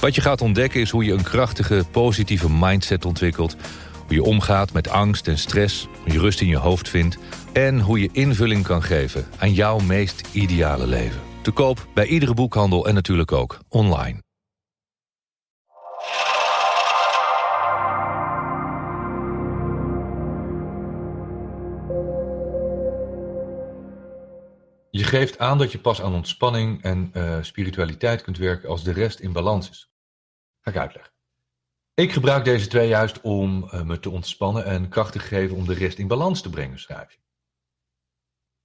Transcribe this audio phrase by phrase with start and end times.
[0.00, 3.56] Wat je gaat ontdekken is hoe je een krachtige, positieve mindset ontwikkelt.
[4.06, 7.18] Hoe je omgaat met angst en stress, hoe je rust in je hoofd vindt...
[7.52, 11.20] en hoe je invulling kan geven aan jouw meest ideale leven.
[11.42, 14.22] Te koop bij iedere boekhandel en natuurlijk ook online.
[24.90, 28.92] Je geeft aan dat je pas aan ontspanning en uh, spiritualiteit kunt werken als de
[28.92, 29.89] rest in balans is.
[30.60, 31.12] Ga ik uitleggen.
[31.94, 35.66] Ik gebruik deze twee juist om uh, me te ontspannen en kracht te geven om
[35.66, 37.18] de rest in balans te brengen, schrijf je.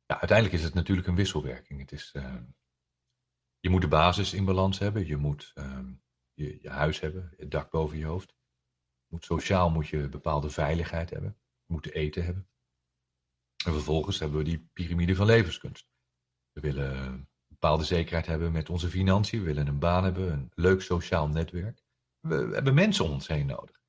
[0.05, 1.79] Uiteindelijk is het natuurlijk een wisselwerking.
[1.79, 2.35] Het is, uh,
[3.59, 5.53] je moet de basis in balans hebben, je moet
[6.33, 8.35] je, je, huis hebben, het dak boven je hoofd.
[9.07, 12.47] Moet, sociaal moet je bepaalde veiligheid hebben, je moet te eten hebben.
[13.65, 15.87] En vervolgens hebben we die piramide van levenskunst.
[16.51, 19.39] We willen een bepaalde zekerheid hebben met onze financiën.
[19.39, 21.84] We willen een baan hebben, een leuk sociaal netwerk.
[22.27, 23.81] We, hebben mensen om ons heen nodig.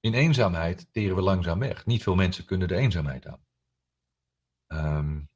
[0.00, 1.86] In eenzaamheid teren we langzaam weg.
[1.86, 3.46] Niet veel mensen kunnen de eenzaamheid aan.
[4.66, 5.30] Um,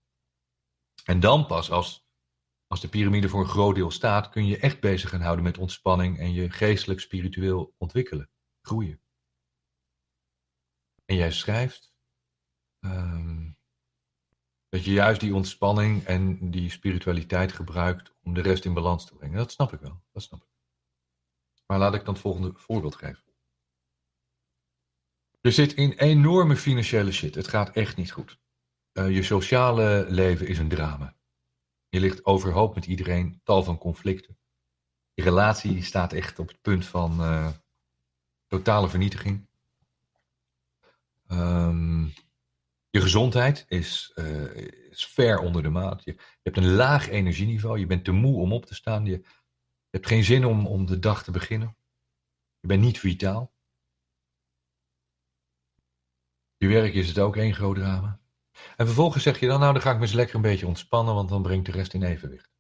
[1.05, 2.07] en dan pas als,
[2.67, 5.59] als de piramide voor een groot deel staat, kun je echt bezig gaan houden met
[5.59, 9.01] ontspanning en je geestelijk, spiritueel ontwikkelen, groeien.
[11.05, 11.93] En jij schrijft,
[12.81, 13.59] um,
[14.69, 19.15] dat je juist die ontspanning en die spiritualiteit gebruikt om de rest in balans te
[19.15, 19.37] brengen.
[19.37, 20.03] Dat snap ik wel.
[20.13, 20.50] Dat snap ik.
[21.71, 23.23] Maar laat ik dan het volgende voorbeeld geven.
[25.41, 27.35] Je zit in enorme financiële shit.
[27.35, 28.39] Het gaat echt niet goed.
[28.93, 31.17] Uh, je sociale leven is een drama.
[31.89, 34.39] Je ligt overhoop met iedereen, tal van conflicten.
[35.15, 37.49] Je relatie staat echt op het punt van uh,
[38.47, 39.49] totale vernietiging.
[41.29, 42.13] Um,
[42.91, 44.57] je gezondheid is, uh,
[44.91, 46.05] is ver onder de maat.
[46.05, 47.79] Je, je, hebt een laag energieniveau.
[47.79, 49.05] Je bent te moe om op te staan.
[49.05, 49.25] Je,
[49.91, 51.77] je hebt geen zin om, om de dag te beginnen.
[52.61, 53.53] Je bent niet vitaal.
[56.57, 58.21] Je werk is het ook één groot drama.
[58.77, 61.15] En vervolgens zeg je dan, nou dan ga ik me eens lekker een beetje ontspannen,
[61.15, 62.51] want dan brengt de rest in evenwicht.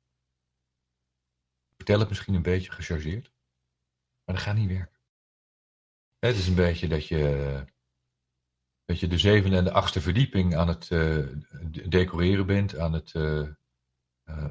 [1.76, 3.32] Vertel het misschien een beetje gechargeerd,
[4.24, 5.00] maar dat gaat niet werken.
[6.18, 7.64] Het is een beetje dat je
[8.84, 11.26] dat je de zevende en de achtste verdieping aan het uh,
[11.88, 13.48] decoreren bent, aan het uh,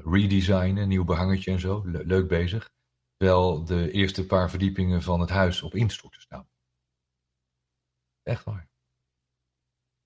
[0.04, 1.82] redesignen, nieuw behangertje en zo.
[1.86, 2.72] Le leuk bezig.
[3.16, 6.48] Terwijl de eerste paar verdiepingen van het huis op instorten staan.
[8.22, 8.68] Echt waar.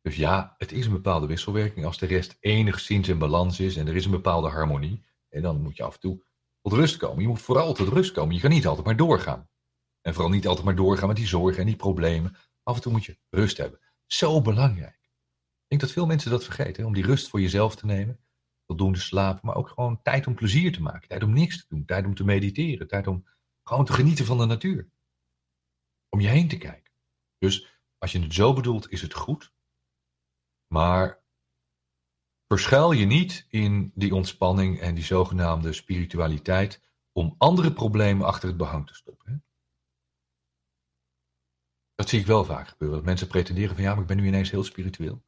[0.00, 1.86] Dus ja, het is een bepaalde wisselwerking.
[1.86, 5.62] Als de rest enigszins in balans is en er is een bepaalde harmonie, en dan
[5.62, 6.24] moet je af en toe
[6.60, 7.22] tot rust komen.
[7.22, 8.34] Je moet vooral tot rust komen.
[8.34, 9.48] Je kan niet altijd maar doorgaan.
[10.00, 12.36] En vooral niet altijd maar doorgaan met die zorgen en die problemen.
[12.62, 13.80] Af en toe moet je rust hebben.
[14.06, 15.02] Zo belangrijk.
[15.62, 18.23] Ik denk dat veel mensen dat vergeten, om die rust voor jezelf te nemen,
[18.66, 21.84] voldoende slapen, maar ook gewoon tijd om plezier te maken, tijd om niks te doen,
[21.84, 23.26] tijd om te mediteren, tijd om
[23.62, 24.88] gewoon te genieten van de natuur.
[26.08, 26.92] Om je heen te kijken.
[27.38, 29.52] Dus als je het zo bedoelt, is het goed.
[30.66, 31.22] Maar
[32.46, 36.82] verschuil je niet in die ontspanning en die zogenaamde spiritualiteit
[37.12, 39.44] om andere problemen achter het behang te stoppen.
[41.94, 42.96] Dat zie ik wel vaak gebeuren.
[42.96, 45.22] Dat mensen pretenderen van ja, maar ik ben nu ineens heel spiritueel.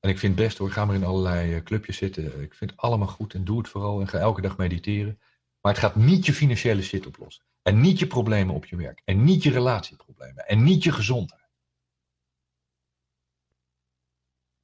[0.00, 2.42] En ik vind het best hoor, ga maar in allerlei eh, clubjes zitten.
[2.42, 5.20] Ik vind het allemaal goed en doe het vooral en ga elke dag mediteren.
[5.60, 7.44] Maar het gaat niet je financiële shit oplossen.
[7.62, 9.02] En niet je problemen op je werk.
[9.04, 10.48] En niet je relatieproblemen.
[10.48, 11.48] En niet je gezondheid.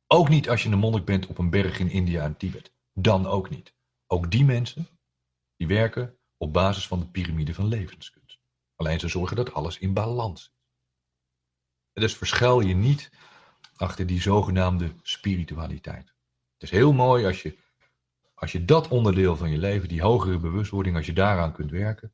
[0.06, 2.72] Ook niet als je een monnik bent op een berg in India en Tibet.
[2.92, 3.74] Dan ook niet.
[4.06, 4.88] Ook die mensen,
[5.56, 8.38] die werken op basis van de piramide van levenskunst.
[8.74, 12.02] Alleen ze zorgen dat alles in balans is.
[12.02, 13.10] Dus verschuil je niet
[13.76, 16.14] achter die zogenaamde spiritualiteit.
[16.52, 17.58] Het is heel mooi als je,
[18.34, 22.12] als je dat onderdeel van je leven, die hogere bewustwording, als je daaraan kunt werken.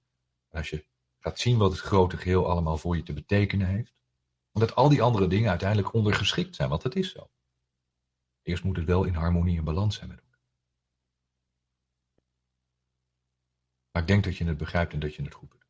[0.51, 0.85] Als je
[1.19, 3.95] gaat zien wat het grote geheel allemaal voor je te betekenen heeft.
[4.53, 7.31] Omdat al die andere dingen uiteindelijk ondergeschikt zijn, want dat is zo.
[8.43, 10.41] Eerst moet het wel in harmonie en balans zijn met elkaar.
[13.91, 15.67] Maar ik denk dat je het begrijpt en dat je het goed doet.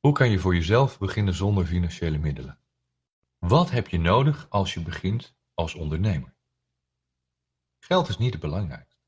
[0.00, 2.58] Hoe kan je voor jezelf beginnen zonder financiële middelen?
[3.38, 6.34] Wat heb je nodig als je begint als ondernemer?
[7.78, 9.00] Geld is niet het belangrijkste.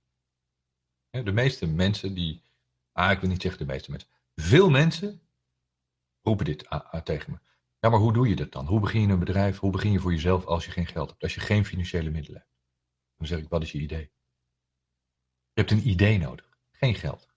[1.11, 2.43] De meeste mensen die,
[2.93, 5.23] ah ik wil niet zeggen de meeste mensen, Veel mensen
[6.23, 6.69] roepen dit
[7.05, 7.39] tegen me.
[7.81, 8.67] Ja, maar hoe doe je dat dan?
[8.67, 9.59] Hoe begin je een bedrijf?
[9.59, 11.23] Hoe begin je voor jezelf als je geen geld hebt?
[11.23, 12.53] Als je geen financiële middelen hebt?
[13.17, 14.13] Dan zeg ik, wat is je idee?
[15.53, 17.29] Je hebt een idee nodig, geen geld.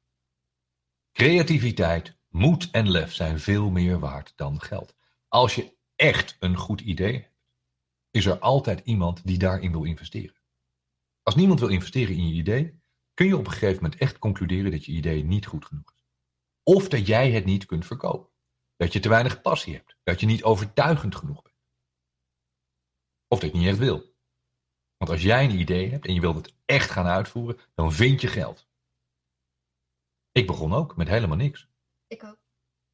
[1.12, 4.96] Creativiteit, moed en lef zijn veel meer waard dan geld.
[5.28, 7.28] Als je echt een goed idee
[8.12, 10.42] is er altijd iemand die daarin wil investeren.
[11.24, 12.82] Als niemand wil investeren in je idee,
[13.14, 16.06] kun je op een gegeven moment echt concluderen dat je idee niet goed genoeg is.
[16.64, 18.30] Of dat jij het niet kunt verkopen.
[18.76, 19.96] Dat je te weinig passie hebt.
[20.04, 21.56] Dat je niet overtuigend genoeg bent.
[23.28, 24.16] Of dat je niet echt wil.
[24.98, 28.22] Want als jij een idee hebt en je wilt het echt gaan uitvoeren, dan vind
[28.22, 28.70] je geld.
[30.32, 31.68] Ik begon ook met helemaal niks.
[32.08, 32.40] Ik ook.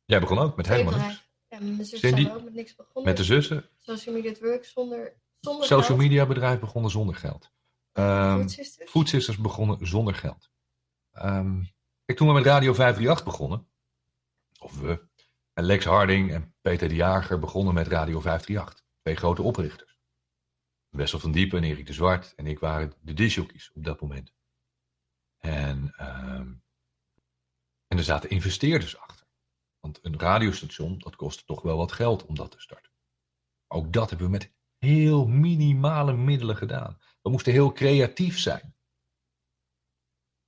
[0.06, 1.27] Jij begon ook met helemaal niks.
[1.60, 3.04] Mijn zus Cindy, ook met niks begonnen.
[3.04, 3.70] Met de zussen?
[3.78, 7.52] Social media work zonder, zonder Social media bedrijf begonnen zonder geld.
[7.94, 8.50] Um,
[8.86, 9.38] Food, Sisters?
[9.38, 10.52] begonnen zonder geld.
[11.14, 11.70] Um,
[12.06, 13.68] kijk, toen we met Radio 538 begonnen,
[14.60, 15.08] of we,
[15.54, 18.86] en Lex Harding en Peter de Jager begonnen met Radio 538.
[19.02, 20.00] Twee grote oprichters.
[20.90, 24.34] Wessel van Diepen en Erik de Zwart en ik waren de disjockeys op dat moment.
[25.38, 26.64] En, um,
[27.88, 29.17] en er zaten investeerders achter.
[29.88, 32.92] Want een radiostation, dat kostte toch wel wat geld om dat te starten.
[33.68, 36.98] Ook dat hebben we met heel minimale middelen gedaan.
[37.22, 38.76] We moesten heel creatief zijn.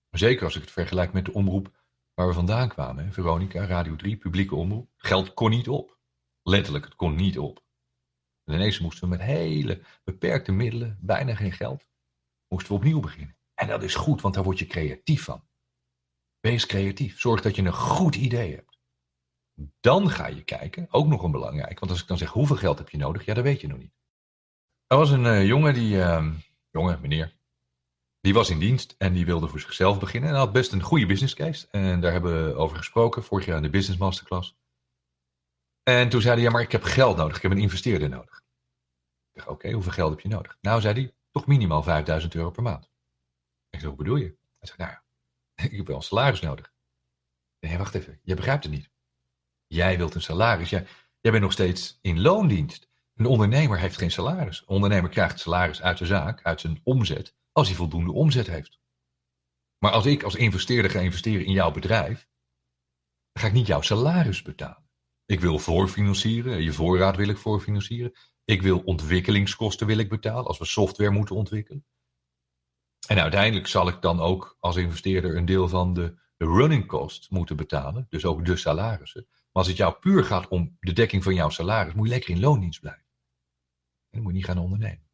[0.10, 1.84] Zeker als ik het vergelijk met de omroep
[2.14, 3.14] waar we vandaan kwamen.
[3.14, 4.90] Veronica, Radio 3, publieke omroep.
[4.96, 5.98] Geld kon niet op.
[6.44, 7.64] Letterlijk, het kon niet op.
[8.44, 11.88] En ineens moesten we met hele beperkte middelen, bijna geen geld,
[12.48, 13.38] moesten we opnieuw beginnen.
[13.54, 15.48] En dat is goed, want daar word je creatief van.
[16.40, 17.20] Wees creatief.
[17.20, 18.69] Zorg dat je een goed idee hebt.
[19.80, 22.78] Dan ga je kijken, ook nog een belangrijk, want als ik dan zeg hoeveel geld
[22.78, 23.94] heb je nodig, ja, dat weet je nog niet.
[24.88, 26.34] Er was een uh, jongen die, uh,
[26.70, 27.40] jongen, meneer,
[28.22, 30.30] die was in dienst en die wilde voor zichzelf beginnen.
[30.30, 31.68] En had best een goede business case.
[31.72, 34.58] En daar hebben we over gesproken vorig jaar in de Business Masterclass.
[35.84, 37.36] En toen zei hij, ja, maar ik heb geld nodig.
[37.36, 38.38] Ik heb een investeerder nodig.
[39.32, 40.58] Ik dacht, oké, hoeveel geld heb je nodig?
[40.62, 42.84] Nou, zei hij, toch minimaal 5000 euro per maand.
[43.70, 44.38] Ik zei, hoe bedoel je?
[44.58, 45.04] Hij zei, nou ja,
[45.72, 46.74] ik heb wel een salaris nodig.
[47.60, 48.90] Nee, wacht even, je begrijpt het niet.
[49.70, 50.70] Jij wilt een salaris.
[50.70, 50.88] Jij,
[51.20, 52.90] jij bent nog steeds in loondienst.
[53.16, 54.62] Een ondernemer heeft geen salaris.
[54.62, 58.80] Een ondernemer krijgt salaris uit de zaak, uit zijn omzet als hij voldoende omzet heeft.
[59.78, 62.28] Maar als ik als investeerder ga investeren in jouw bedrijf,
[63.34, 64.90] ga ik niet jouw salaris betalen.
[65.26, 68.14] Ik wil voorfinancieren, je voorraad wil ik voorfinancieren.
[68.46, 71.86] Ik wil ontwikkelingskosten wil ik betalen als we software moeten ontwikkelen.
[73.08, 77.56] En uiteindelijk zal ik dan ook als investeerder een deel van de running cost moeten
[77.56, 79.28] betalen, dus ook de salarissen.
[79.52, 82.30] Maar als het jou puur gaat om de dekking van jouw salaris, moet je lekker
[82.30, 83.04] in loondienst blijven.
[84.10, 85.08] En dan moet je niet gaan ondernemen.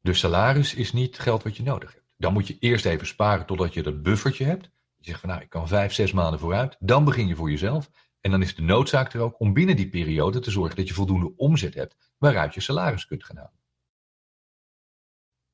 [0.00, 2.06] Dus salaris is niet geld wat je nodig hebt.
[2.16, 4.70] Dan moet je eerst even sparen totdat je dat buffertje hebt.
[4.96, 6.76] Je zegt van nou, ik kan vijf, zes maanden vooruit.
[6.78, 7.90] Dan begin je voor jezelf.
[8.20, 10.94] En dan is de noodzaak er ook om binnen die periode te zorgen dat je
[10.94, 13.60] voldoende omzet hebt waaruit je salaris kunt gaan halen.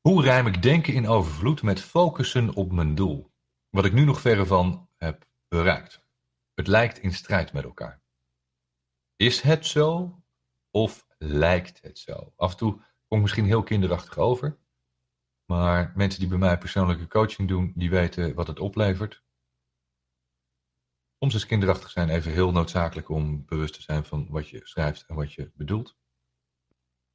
[0.01, 3.33] Hoe ruim ik denken in overvloed met focussen op mijn doel?
[3.71, 6.05] Wat ik nu nog verre van heb bereikt.
[6.55, 8.02] Het lijkt in strijd met elkaar.
[9.23, 10.19] Is het zo
[10.71, 12.33] of lijkt het zo?
[12.37, 12.81] Af en toe
[13.13, 14.59] Komt misschien heel kinderachtig over.
[15.45, 19.23] Maar mensen die bij mij persoonlijke coaching doen, die weten wat het oplevert.
[21.19, 25.05] Soms is kinderachtig zijn even heel noodzakelijk om bewust te zijn van wat je schrijft
[25.07, 25.97] en wat je bedoelt.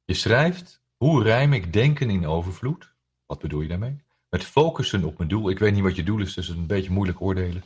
[0.04, 2.94] Je schrijft, hoe rijm ik denken in overvloed?
[3.26, 4.02] Wat bedoel je daarmee?
[4.28, 5.50] Met focussen op mijn doel.
[5.50, 7.62] Ik weet niet wat je doel is, dus het is een beetje moeilijk oordelen.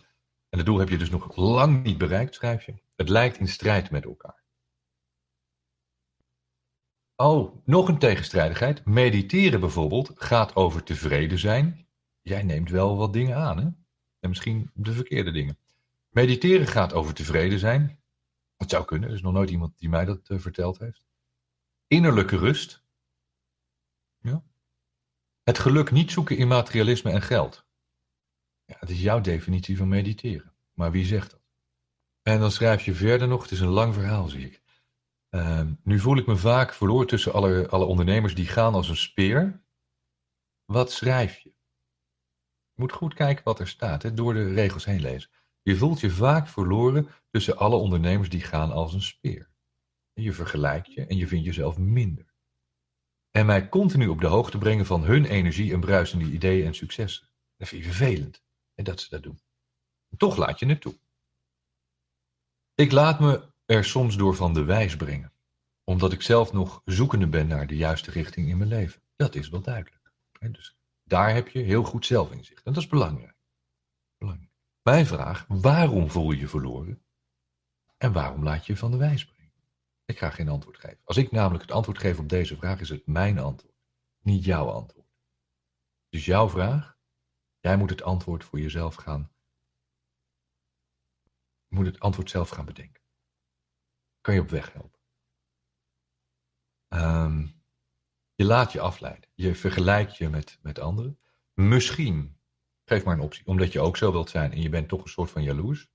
[0.49, 2.82] En het doel heb je dus nog lang niet bereikt, schrijf je.
[2.95, 4.43] Het lijkt in strijd met elkaar.
[7.17, 8.85] Oh, nog een tegenstrijdigheid.
[8.85, 11.87] Mediteren bijvoorbeeld gaat over tevreden zijn.
[12.23, 13.65] Jij neemt wel wat dingen aan, hè?
[14.19, 15.59] En misschien de verkeerde dingen.
[16.09, 18.03] Mediteren gaat over tevreden zijn.
[18.57, 21.03] Dat zou kunnen, er is nog nooit iemand die mij dat uh, verteld heeft.
[21.87, 22.85] Innerlijke rust.
[24.21, 24.45] Ja.
[25.43, 27.67] Het geluk niet zoeken in materialisme en geld.
[28.65, 30.53] Ja, het is jouw definitie van mediteren.
[30.73, 31.42] Maar wie zegt dat?
[32.23, 34.63] En dan schrijf je verder nog, het is een lang verhaal, zie ik.
[35.29, 38.97] Ehm, nu voel ik me vaak verloren tussen alle, alle ondernemers die gaan als een
[38.97, 39.65] speer.
[40.65, 41.49] Wat schrijf je?
[42.73, 45.31] Je moet goed kijken wat er staat, door de regels heen lezen.
[45.63, 49.51] Je voelt je vaak verloren tussen alle ondernemers die gaan als een speer.
[50.13, 52.35] Je vergelijkt je en je vindt jezelf minder.
[53.31, 57.29] En mij continu op de hoogte brengen van hun energie en bruisende ideeën en successen.
[57.57, 58.43] Dat vind je vervelend
[58.75, 59.41] en dat ze dat doen.
[60.17, 60.99] toch laat je het toe.
[62.83, 65.33] Ik laat me er soms door van de wijs brengen,
[65.85, 69.03] omdat ik zelf nog zoekende ben naar de juiste richting in mijn leven.
[69.17, 70.13] Dat is wel duidelijk.
[70.41, 73.37] Dus daar heb je heel goed zelfinzicht en dat is belangrijk.
[74.19, 74.53] belangrijk.
[74.83, 77.03] Mijn vraag, waarom voel je je verloren?
[77.99, 79.53] En waarom laat je je van de wijs brengen?
[80.05, 81.01] Ik ga geen antwoord geven.
[81.05, 83.77] Als ik namelijk het antwoord geef op deze vraag, is het mijn antwoord,
[84.23, 85.15] niet jouw antwoord.
[86.09, 86.99] Dus jouw vraag,
[87.61, 89.32] jij moet het antwoord voor jezelf gaan.
[91.73, 93.03] Moet het antwoord zelf gaan bedenken.
[94.21, 95.01] Kan je op weg helpen.
[96.89, 97.47] Ehm,
[98.35, 99.31] je laat je afleiden.
[99.35, 101.19] Je vergelijkt je met, met anderen.
[101.53, 102.41] Misschien,
[102.85, 105.09] geef maar een optie, omdat je ook zo wilt zijn en je bent toch een
[105.09, 105.91] soort van jaloers.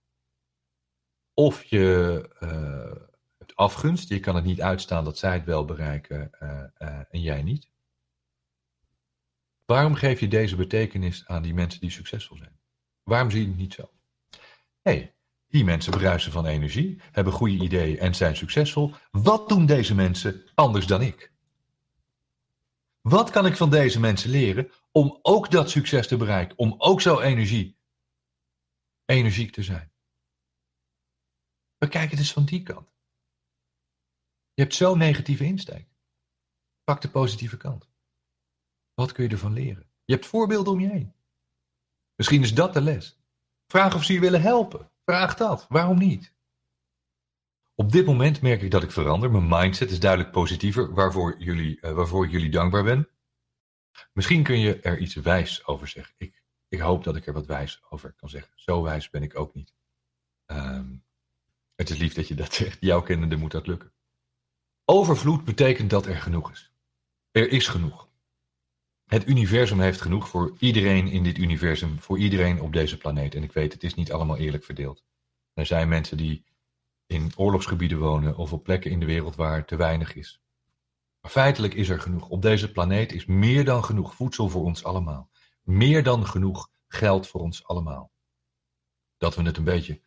[1.34, 3.08] Of je uh,
[3.38, 7.22] hebt afgunst, je kan het niet uitstaan dat zij het wel bereiken uh, uh, en
[7.22, 7.72] jij niet.
[9.66, 12.60] Waarom geef je deze betekenis aan die mensen die succesvol zijn?
[13.04, 13.92] Waarom zie je het niet zo?
[14.82, 15.17] Hey,
[15.48, 18.94] die mensen bruisen van energie, hebben goede ideeën en zijn succesvol.
[19.12, 21.32] Wat doen deze mensen anders dan ik?
[23.02, 27.02] Wat kan ik van deze mensen leren om ook dat succes te bereiken, om ook
[27.02, 27.78] zo energie,
[29.06, 29.92] energiek te zijn?
[31.78, 32.96] Bekijk het eens van die kant.
[34.54, 35.88] Je hebt zo'n negatieve insteek.
[36.84, 37.90] Pak de positieve kant.
[38.94, 39.90] Wat kun je ervan leren?
[40.06, 41.14] Je hebt voorbeelden om je heen.
[42.16, 43.20] Misschien is dat de les.
[43.68, 44.92] Vraag of ze je willen helpen.
[45.10, 45.66] Vraag dat.
[45.70, 46.34] Waarom niet?
[47.76, 49.32] Op dit moment merk ik dat ik verander.
[49.32, 53.10] Mijn mindset is duidelijk positiever, waarvoor jullie, uh, waarvoor ik jullie dankbaar ben.
[54.14, 56.16] Misschien kun je er iets wijs over zeggen.
[56.18, 58.52] Ik, ik hoop dat ik er wat wijs over kan zeggen.
[58.56, 59.76] Zo wijs ben ik ook niet.
[60.46, 61.06] Um,
[61.76, 62.78] het is lief dat je dat zegt.
[62.80, 63.94] Jouw kennende moet dat lukken.
[64.86, 66.74] Overvloed betekent dat er genoeg is.
[67.32, 68.10] Er is genoeg.
[69.08, 73.36] Het universum heeft genoeg voor iedereen in dit universum, voor iedereen op deze planeet.
[73.36, 75.04] En ik weet, het is niet allemaal eerlijk verdeeld.
[75.54, 76.46] Er zijn mensen die
[77.06, 80.42] in oorlogsgebieden wonen of op plekken in de wereld waar te weinig is.
[81.22, 82.30] Maar feitelijk is er genoeg.
[82.30, 85.30] Op deze planeet is meer dan genoeg voedsel voor ons allemaal.
[85.62, 88.12] Meer dan genoeg geld voor ons allemaal.
[89.18, 90.02] Dat we het een beetje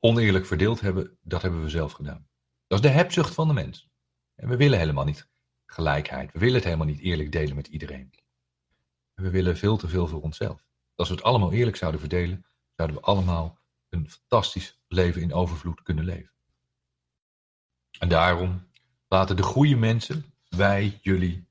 [0.00, 2.28] oneerlijk verdeeld hebben, dat hebben we zelf gedaan.
[2.66, 3.88] Dat is de hebzucht van de mens.
[4.34, 5.27] En we willen helemaal niet
[5.70, 6.32] gelijkheid.
[6.32, 8.12] We willen het helemaal niet eerlijk delen met iedereen.
[9.14, 10.66] En we willen veel te veel voor onszelf.
[10.94, 12.46] Als we het allemaal eerlijk zouden verdelen,
[12.76, 13.58] zouden we allemaal
[13.88, 16.32] een fantastisch leven in overvloed kunnen leven.
[17.98, 18.66] En daarom
[19.08, 21.46] laten de goede mensen, wij, jullie,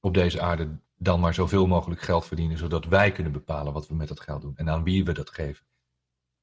[0.00, 3.94] op deze aarde dan maar zoveel mogelijk geld verdienen, zodat wij kunnen bepalen wat we
[3.94, 5.66] met dat geld doen en aan wie we dat geven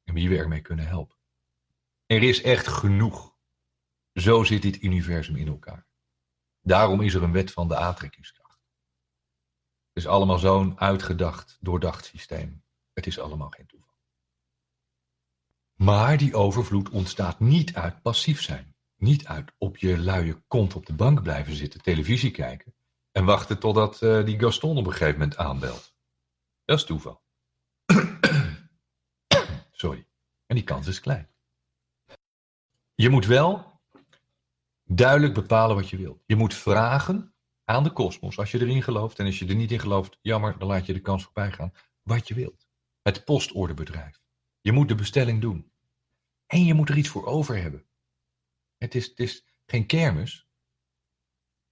[0.03, 1.15] en wie we ermee kunnen helpen.
[2.05, 3.35] Er is echt genoeg.
[4.13, 5.86] Zo zit dit universum in elkaar.
[6.67, 8.59] Daarom is er een wet van de aantrekkingskracht.
[9.93, 12.63] Het is allemaal zo'n uitgedacht, doordacht systeem.
[12.93, 13.95] Het is allemaal geen toeval.
[15.73, 18.75] Maar die overvloed ontstaat niet uit passief zijn.
[18.95, 22.75] Niet uit op je luie kont op de bank blijven zitten, televisie kijken
[23.11, 25.95] en wachten totdat uh, die Gaston op een gegeven moment aanbelt.
[26.65, 27.23] Dat is toeval.
[29.71, 30.07] Sorry.
[30.45, 31.29] En die kans is klein.
[32.95, 33.76] Je moet wel
[34.87, 36.23] duidelijk bepalen wat je wilt.
[36.25, 39.19] Je moet vragen aan de kosmos, als je erin gelooft.
[39.19, 41.71] En als je er niet in gelooft, jammer, dan laat je de kans voorbij gaan.
[42.01, 42.67] Wat je wilt.
[43.01, 44.21] Het postorderbedrijf.
[44.61, 45.71] Je moet de bestelling doen.
[46.45, 47.87] En je moet er iets voor over hebben.
[48.77, 50.47] Het is, het is geen kermis.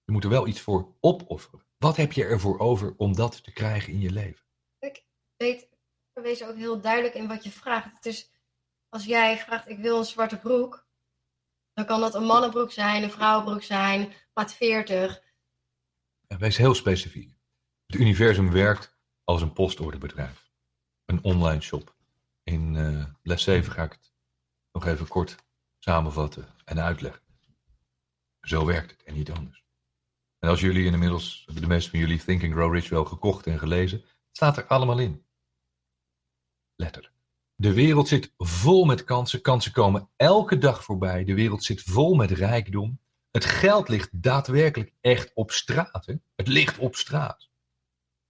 [0.04, 1.64] Je moet er wel iets voor opofferen.
[1.78, 4.44] Wat heb je ervoor over om dat te krijgen in je leven?
[4.78, 5.04] Ik
[5.36, 5.68] weet,
[6.12, 7.94] wees ook heel duidelijk in wat je vraagt.
[7.96, 8.30] Het is,
[8.88, 10.85] als jij vraagt, ik wil een zwarte broek,
[11.76, 15.22] dan kan dat een mannenbroek zijn, een vrouwenbroek zijn, maat 40.
[16.20, 17.38] Ja, wees heel specifiek.
[17.86, 20.50] Het universum werkt als een postorderbedrijf.
[21.04, 21.94] Een online shop.
[22.42, 24.12] In uh, les 7 ga ik het
[24.72, 25.36] nog even kort
[25.78, 27.22] samenvatten en uitleggen.
[28.40, 29.64] Zo werkt het en niet anders.
[30.38, 33.58] En als jullie inmiddels, de meeste van jullie Think and Grow Rich wel gekocht en
[33.58, 35.26] gelezen, staat er allemaal in.
[36.76, 37.15] Letterlijk.
[37.58, 39.40] De wereld zit vol met kansen.
[39.40, 41.24] Kansen komen elke dag voorbij.
[41.24, 43.00] De wereld zit vol met rijkdom.
[43.30, 46.06] Het geld ligt daadwerkelijk echt op straat.
[46.06, 46.14] Hè?
[46.34, 47.48] Het ligt op straat.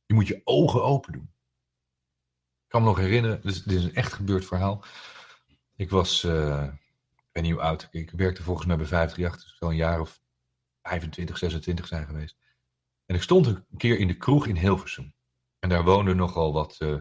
[0.06, 1.30] Je moet je ogen open doen.
[2.64, 4.84] Ik kan me nog herinneren, dit is, een echt gebeurd verhaal.
[5.76, 6.62] Ik was, uh,
[7.16, 7.88] ik ben nieuw oud.
[7.90, 10.20] Ik werkte volgens mij bij 538, dus wel een jaar of
[10.82, 12.36] 25, 26 zijn geweest.
[13.06, 15.14] En ik stond een keer in de kroeg in Hilversum.
[15.58, 16.98] En daar woonden nogal wat uh,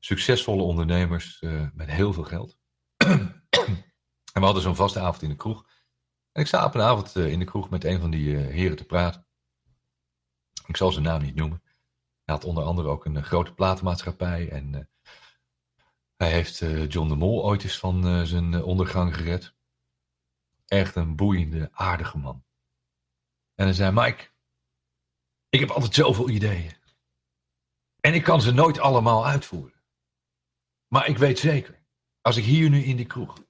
[0.00, 2.58] succesvolle ondernemers uh, met heel veel geld.
[2.96, 3.42] en
[4.32, 5.68] we hadden zo'n vaste avond in de kroeg.
[6.32, 8.46] En ik sta op een avond uh, in de kroeg met een van die uh,
[8.46, 9.26] heren te praten.
[10.66, 11.62] Ik zal zijn naam niet noemen.
[12.24, 14.50] Hij had onder andere ook een grote platenmaatschappij.
[14.50, 14.90] En
[16.16, 16.58] hij heeft
[16.92, 19.54] John de Mol ooit eens van zijn ondergang gered.
[20.66, 22.44] Echt een boeiende, aardige man.
[23.54, 24.30] En hij zei: Mike,
[25.48, 26.72] ik heb altijd zoveel ideeën.
[28.00, 29.75] En ik kan ze nooit allemaal uitvoeren.
[30.88, 31.84] Maar ik weet zeker,
[32.20, 33.44] als ik hier nu in die kroeg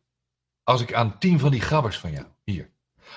[0.62, 2.74] Als ik aan tien van die gabbers van jou, hier.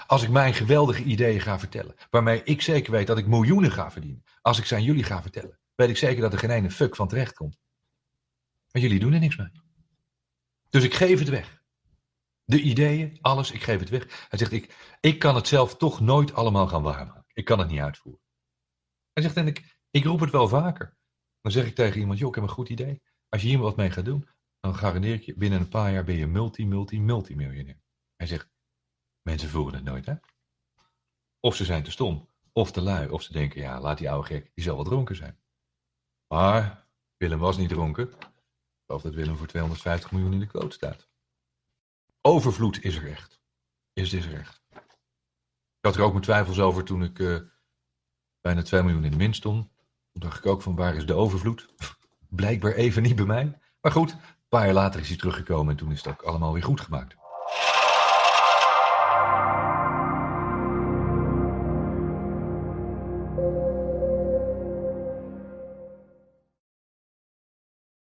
[0.08, 1.96] Als ik mijn geweldige ideeën ga vertellen.
[2.10, 4.24] Waarmee ik zeker weet dat ik miljoenen ga verdienen.
[4.42, 5.60] Als ik ze aan jullie ga vertellen.
[5.76, 7.58] Weet ik zeker dat er geen ene fuck van terecht komt.
[8.72, 9.52] Maar jullie doen er niks mee.
[10.70, 11.64] Dus ik geef het weg.
[12.44, 14.28] De ideeën, alles, ik geef het weg.
[14.30, 17.26] Hij zegt, ik, ik kan het zelf toch nooit allemaal gaan waarmaken.
[17.34, 18.22] Ik kan het niet uitvoeren.
[19.14, 20.98] Hij zegt, en ik, ik roep het wel vaker.
[21.42, 23.02] Dan zeg ik tegen iemand, joh, ik heb een goed idee.
[23.30, 24.28] Als je hier wat mee gaat doen,
[24.60, 27.82] dan garandeer ik je, binnen een paar jaar ben je multi, multi, multimiljonair.
[28.16, 28.50] Hij zegt,
[29.22, 30.14] mensen voeren het nooit, hè?
[31.40, 34.28] Of ze zijn te stom, of te lui, of ze denken, ja, laat die oude
[34.28, 35.40] gek, die zal wel dronken zijn.
[36.28, 38.12] Maar Willem was niet dronken.
[38.12, 41.08] Ik dat Willem voor 250 miljoen in de quote staat.
[42.22, 43.42] Overvloed is er echt.
[43.94, 44.62] Is dit er echt.
[45.80, 47.40] Ik had er ook mijn twijfels over toen ik uh,
[48.42, 49.68] bijna 2 miljoen in de min stond.
[50.12, 51.74] Toen dacht ik ook van waar is de overvloed?
[52.30, 53.58] Blijkbaar even niet bij mij.
[53.82, 54.18] Maar goed, een
[54.50, 57.16] paar jaar later is hij teruggekomen en toen is het ook allemaal weer goed gemaakt.